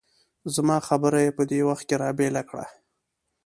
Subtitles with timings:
[0.55, 2.65] زما خبره یې په دې وخت کې را بېل کړه.